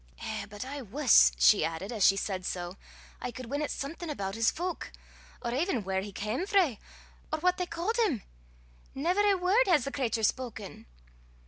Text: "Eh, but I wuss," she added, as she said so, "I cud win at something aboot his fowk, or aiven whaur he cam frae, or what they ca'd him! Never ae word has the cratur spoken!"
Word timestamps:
"Eh, 0.19 0.47
but 0.47 0.65
I 0.65 0.81
wuss," 0.81 1.31
she 1.37 1.63
added, 1.63 1.91
as 1.91 2.03
she 2.03 2.15
said 2.17 2.43
so, 2.43 2.75
"I 3.21 3.29
cud 3.31 3.45
win 3.45 3.61
at 3.61 3.69
something 3.69 4.09
aboot 4.09 4.33
his 4.33 4.49
fowk, 4.49 4.91
or 5.43 5.51
aiven 5.51 5.83
whaur 5.83 6.01
he 6.01 6.11
cam 6.11 6.47
frae, 6.47 6.79
or 7.31 7.37
what 7.37 7.57
they 7.57 7.67
ca'd 7.67 7.99
him! 7.99 8.23
Never 8.95 9.19
ae 9.21 9.35
word 9.35 9.67
has 9.67 9.83
the 9.83 9.91
cratur 9.91 10.23
spoken!" 10.23 10.87